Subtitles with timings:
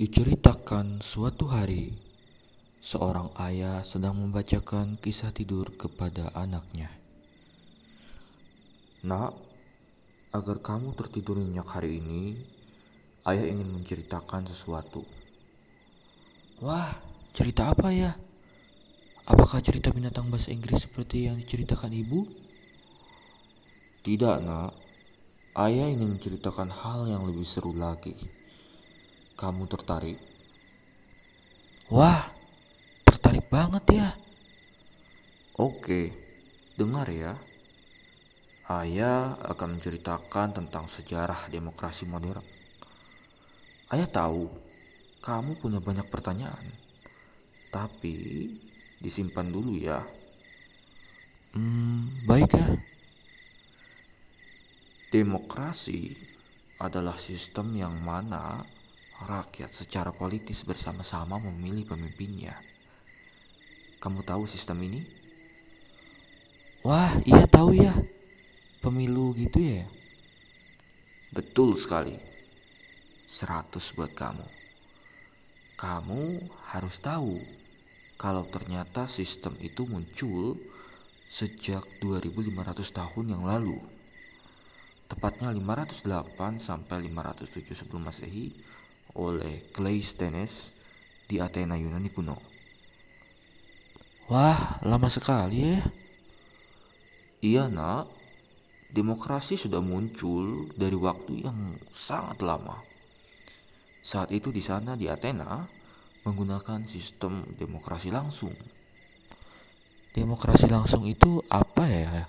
[0.00, 1.92] Diceritakan suatu hari,
[2.80, 6.88] seorang ayah sedang membacakan kisah tidur kepada anaknya.
[9.04, 9.36] Nak,
[10.32, 12.32] agar kamu tertidur nyenyak hari ini,
[13.28, 15.04] ayah ingin menceritakan sesuatu.
[16.64, 16.96] Wah,
[17.36, 18.16] cerita apa ya?
[19.28, 22.24] Apakah cerita binatang bahasa Inggris seperti yang diceritakan ibu?
[24.00, 24.72] Tidak, nak.
[25.60, 28.39] Ayah ingin menceritakan hal yang lebih seru lagi.
[29.40, 30.20] Kamu tertarik?
[31.88, 32.28] Wah,
[33.08, 34.08] tertarik banget ya.
[35.56, 36.12] Oke,
[36.76, 37.32] dengar ya.
[38.68, 42.44] Ayah akan menceritakan tentang sejarah demokrasi modern.
[43.88, 44.44] Ayah tahu
[45.24, 46.68] kamu punya banyak pertanyaan,
[47.72, 48.44] tapi
[49.00, 50.04] disimpan dulu ya.
[51.56, 52.68] Hmm, baik ya.
[55.10, 56.12] Demokrasi
[56.78, 58.62] adalah sistem yang mana
[59.20, 62.56] rakyat secara politis bersama-sama memilih pemimpinnya.
[64.00, 65.04] Kamu tahu sistem ini?
[66.80, 67.92] Wah, iya tahu ya.
[68.80, 69.84] Pemilu gitu ya.
[71.36, 72.16] Betul sekali.
[73.28, 74.46] 100 buat kamu.
[75.76, 76.22] Kamu
[76.72, 77.36] harus tahu
[78.16, 80.56] kalau ternyata sistem itu muncul
[81.28, 82.52] sejak 2500
[82.90, 83.76] tahun yang lalu.
[85.12, 88.52] Tepatnya 508 sampai 507 sebelum Masehi
[89.16, 90.74] oleh Cleisthenes
[91.26, 92.36] di Athena Yunani kuno.
[94.30, 95.82] Wah, lama sekali ya.
[97.42, 98.06] Iya, Nak.
[98.90, 102.82] Demokrasi sudah muncul dari waktu yang sangat lama.
[104.02, 105.62] Saat itu di sana di Athena
[106.26, 108.50] menggunakan sistem demokrasi langsung.
[110.10, 112.26] Demokrasi langsung itu apa ya?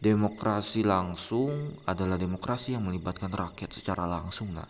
[0.00, 1.52] Demokrasi langsung
[1.84, 4.48] adalah demokrasi yang melibatkan rakyat secara langsung.
[4.48, 4.64] Nah,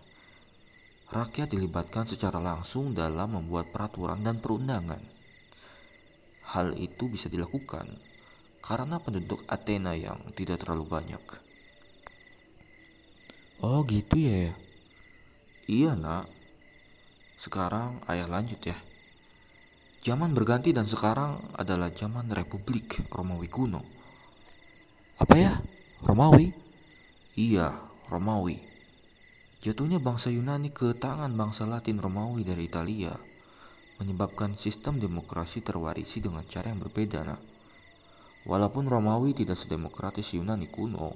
[1.15, 4.99] rakyat dilibatkan secara langsung dalam membuat peraturan dan perundangan.
[6.51, 7.87] Hal itu bisa dilakukan
[8.59, 11.23] karena penduduk Athena yang tidak terlalu banyak.
[13.63, 14.51] Oh, gitu ya.
[15.71, 16.27] Iya, Nak.
[17.39, 18.75] Sekarang ayah lanjut ya.
[20.03, 24.00] Zaman berganti dan sekarang adalah zaman Republik Romawi kuno.
[25.21, 25.53] Apa ya?
[26.01, 26.57] Romawi?
[27.37, 27.77] Iya,
[28.09, 28.57] Romawi.
[29.61, 33.13] Jatuhnya bangsa Yunani ke tangan bangsa Latin Romawi dari Italia
[34.01, 37.21] menyebabkan sistem demokrasi terwarisi dengan cara yang berbeda.
[37.21, 37.37] Nah,
[38.49, 41.13] walaupun Romawi tidak sedemokratis Yunani kuno,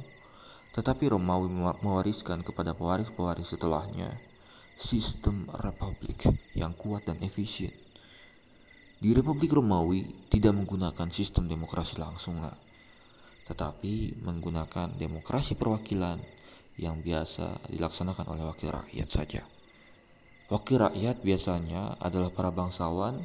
[0.77, 1.49] tetapi Romawi
[1.81, 4.13] mewariskan kepada pewaris-pewaris setelahnya
[4.77, 7.73] sistem republik yang kuat dan efisien.
[9.01, 12.45] Di Republik Romawi tidak menggunakan sistem demokrasi langsung.
[12.45, 12.74] Nah
[13.45, 16.17] tetapi menggunakan demokrasi perwakilan
[16.81, 19.43] yang biasa dilaksanakan oleh wakil rakyat saja.
[20.49, 23.21] Wakil rakyat biasanya adalah para bangsawan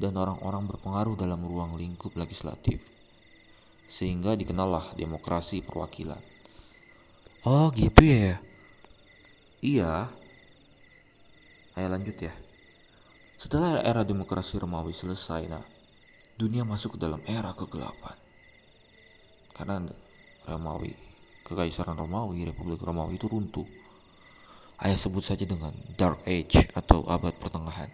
[0.00, 2.82] dan orang-orang berpengaruh dalam ruang lingkup legislatif,
[3.86, 6.18] sehingga dikenallah demokrasi perwakilan.
[7.44, 8.40] Oh gitu ya?
[9.60, 10.08] Iya.
[11.76, 12.32] Ayo lanjut ya.
[13.36, 15.62] Setelah era demokrasi Romawi selesai, nah,
[16.40, 18.23] dunia masuk ke dalam era kegelapan
[19.54, 19.80] karena
[20.50, 20.92] Romawi
[21.46, 23.64] kekaisaran Romawi Republik Romawi itu runtuh.
[24.82, 27.88] Ayah sebut saja dengan Dark Age atau abad pertengahan.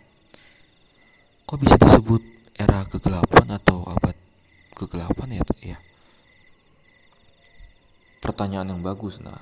[1.45, 2.25] Kok bisa disebut
[2.57, 4.17] era kegelapan atau abad
[4.75, 5.79] kegelapan ya ya.
[8.25, 9.37] Pertanyaan yang bagus nah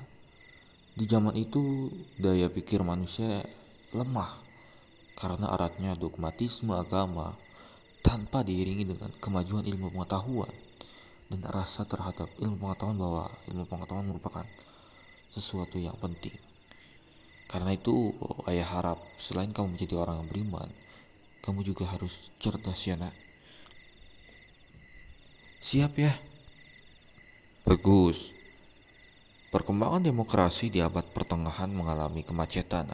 [0.99, 1.87] di zaman itu
[2.19, 3.39] daya pikir manusia
[3.95, 4.27] lemah
[5.15, 7.39] karena eratnya dogmatisme agama
[8.03, 10.51] tanpa diiringi dengan kemajuan ilmu pengetahuan
[11.29, 14.45] dan rasa terhadap ilmu pengetahuan bahwa ilmu pengetahuan merupakan
[15.29, 16.33] sesuatu yang penting.
[17.49, 18.13] Karena itu,
[18.49, 20.69] ayah harap selain kamu menjadi orang yang beriman,
[21.45, 23.13] kamu juga harus cerdas ya nak.
[25.61, 26.13] Siap ya?
[27.65, 28.33] Bagus.
[29.49, 32.89] Perkembangan demokrasi di abad pertengahan mengalami kemacetan.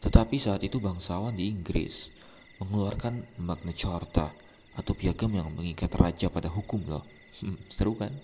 [0.00, 2.12] Tetapi saat itu bangsawan di Inggris
[2.60, 4.47] mengeluarkan Magna Carta
[4.78, 7.02] atau piagam yang mengikat raja pada hukum loh.
[7.42, 8.14] Hmm, seru kan?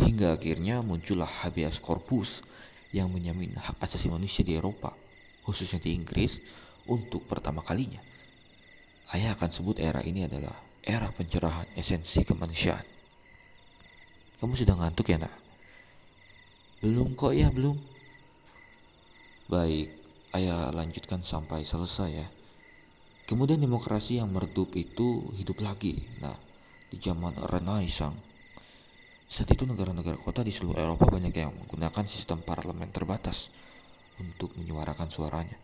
[0.00, 2.40] Hingga akhirnya muncullah habeas corpus
[2.96, 4.96] yang menyamin hak asasi manusia di Eropa,
[5.44, 6.40] khususnya di Inggris,
[6.88, 8.00] untuk pertama kalinya.
[9.12, 12.82] Ayah akan sebut era ini adalah era pencerahan esensi kemanusiaan.
[14.40, 15.32] Kamu sudah ngantuk ya nak?
[16.84, 17.76] Belum kok ya, belum.
[19.48, 19.88] Baik,
[20.36, 22.28] ayah lanjutkan sampai selesai ya.
[23.26, 25.98] Kemudian demokrasi yang meredup itu hidup lagi.
[26.22, 26.34] Nah,
[26.86, 28.38] di zaman Renaissance.
[29.26, 33.50] Saat itu negara-negara kota di seluruh Eropa banyak yang menggunakan sistem parlemen terbatas
[34.22, 35.58] untuk menyuarakan suaranya.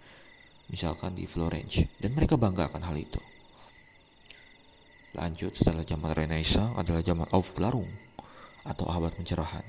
[0.74, 3.22] Misalkan di Florence, dan mereka bangga akan hal itu.
[5.14, 7.86] Lanjut setelah zaman Renaissance adalah zaman Aufklärung
[8.66, 9.62] atau abad pencerahan.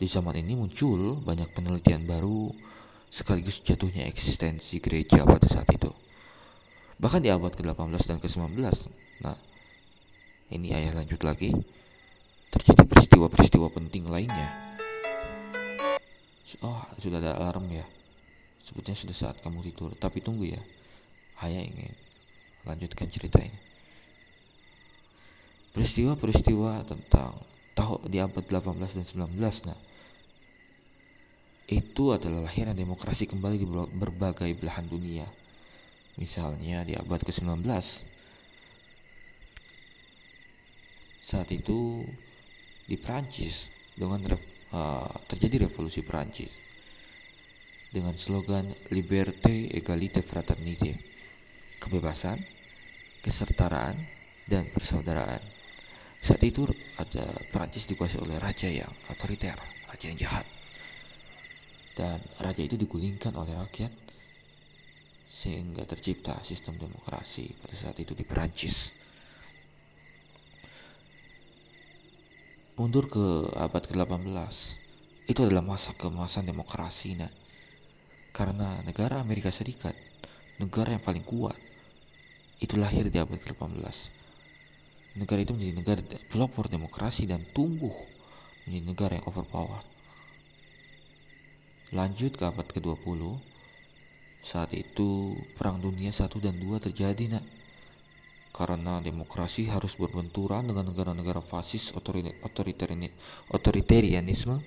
[0.00, 2.48] Di zaman ini muncul banyak penelitian baru
[3.12, 5.92] sekaligus jatuhnya eksistensi gereja pada saat itu.
[7.02, 8.62] Bahkan di abad ke-18 dan ke-19.
[9.26, 9.34] Nah,
[10.54, 11.50] ini ayah lanjut lagi.
[12.54, 14.72] Terjadi peristiwa-peristiwa penting lainnya
[16.62, 17.86] oh sudah ada alarm ya
[18.62, 20.62] sebetulnya sudah saat kamu tidur tapi tunggu ya
[21.48, 21.94] ayah ingin
[22.68, 23.58] lanjutkan cerita ini
[25.74, 27.34] peristiwa-peristiwa tentang
[27.74, 29.78] tahun di abad 18 dan 19 nah
[31.72, 33.66] itu adalah lahirnya demokrasi kembali di
[33.96, 35.24] berbagai belahan dunia
[36.20, 37.64] misalnya di abad ke-19
[41.22, 42.04] saat itu
[42.84, 44.20] di Prancis dengan
[44.76, 46.60] uh, terjadi revolusi Perancis
[47.92, 50.96] dengan slogan Liberté, Égalité, Fraternité,
[51.80, 52.40] kebebasan,
[53.20, 53.96] kesetaraan,
[54.48, 55.40] dan persaudaraan.
[56.22, 56.64] Saat itu
[56.96, 59.54] ada Perancis dikuasai oleh raja yang otoriter,
[59.92, 60.46] raja yang jahat.
[61.92, 63.92] Dan raja itu digulingkan oleh rakyat
[65.42, 68.94] sehingga tercipta sistem demokrasi pada saat itu di Perancis.
[72.72, 74.32] mundur ke abad ke-18
[75.28, 77.28] itu adalah masa kemasan demokrasi nah
[78.32, 79.92] karena negara Amerika Serikat
[80.56, 81.54] negara yang paling kuat
[82.64, 83.86] itu lahir di abad ke-18
[85.20, 86.00] negara itu menjadi negara
[86.32, 87.92] pelopor demokrasi dan tumbuh
[88.64, 89.82] menjadi negara yang overpower.
[91.92, 93.20] Lanjut ke abad ke-20
[94.42, 97.44] saat itu perang dunia 1 dan 2 terjadi nak
[98.52, 101.94] karena demokrasi harus berbenturan dengan negara-negara fasis
[103.48, 104.60] otoritarianisme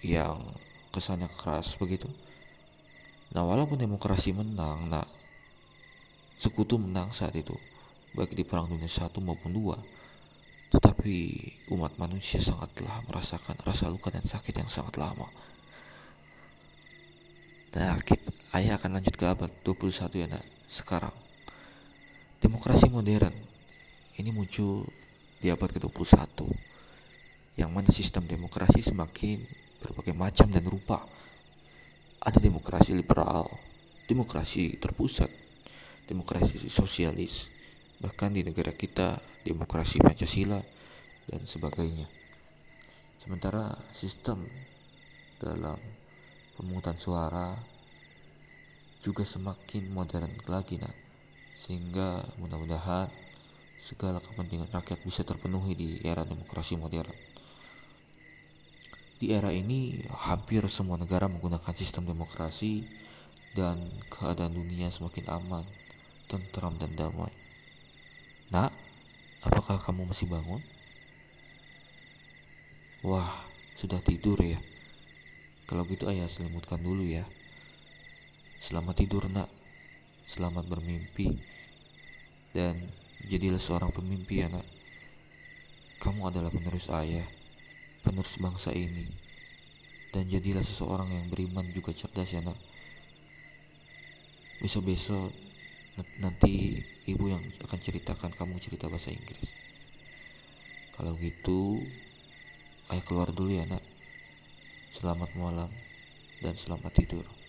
[0.00, 0.40] yang
[0.94, 2.08] kesannya keras begitu.
[3.36, 5.04] Nah, walaupun demokrasi menang, nah
[6.40, 7.52] sekutu menang saat itu,
[8.16, 9.76] baik di Perang Dunia satu maupun dua,
[10.72, 11.14] tetapi
[11.76, 15.28] umat manusia sangatlah merasakan rasa luka dan sakit yang sangat lama.
[17.70, 21.14] Nah, kita, ayah akan lanjut ke abad 21 ya nak, sekarang.
[22.42, 23.30] Demokrasi modern
[24.18, 24.82] ini muncul
[25.38, 26.50] di abad ke-21
[27.62, 29.38] yang mana sistem demokrasi semakin
[29.86, 30.98] berbagai macam dan rupa.
[32.26, 33.46] Ada demokrasi liberal,
[34.10, 35.30] demokrasi terpusat,
[36.10, 37.46] demokrasi sosialis,
[38.02, 39.14] bahkan di negara kita
[39.46, 40.58] demokrasi Pancasila
[41.30, 42.10] dan sebagainya.
[43.22, 44.42] Sementara sistem
[45.38, 45.78] dalam
[46.60, 47.56] pemungutan suara
[49.00, 50.92] juga semakin modern lagi nah
[51.56, 53.08] sehingga mudah-mudahan
[53.80, 57.10] segala kepentingan rakyat bisa terpenuhi di era demokrasi modern.
[59.20, 62.86] Di era ini, hampir semua negara menggunakan sistem demokrasi
[63.52, 63.76] dan
[64.08, 65.64] keadaan dunia semakin aman,
[66.30, 67.32] tentram dan damai.
[68.54, 68.72] Nak,
[69.44, 70.62] apakah kamu masih bangun?
[73.04, 73.44] Wah,
[73.76, 74.56] sudah tidur ya.
[75.70, 77.22] Kalau gitu ayah selimutkan dulu ya.
[78.58, 79.46] Selamat tidur nak.
[80.26, 81.30] Selamat bermimpi
[82.50, 82.74] dan
[83.30, 84.66] jadilah seorang pemimpi anak.
[86.02, 87.22] Kamu adalah penerus ayah,
[88.02, 89.06] penerus bangsa ini,
[90.10, 92.58] dan jadilah seseorang yang beriman juga cerdas ya nak.
[94.58, 95.30] Besok-besok
[96.18, 99.54] nanti ibu yang akan ceritakan kamu cerita bahasa Inggris.
[100.98, 101.78] Kalau gitu,
[102.90, 103.89] ayah keluar dulu ya nak.
[105.00, 105.72] Selamat malam
[106.44, 107.39] dan selamat tidur.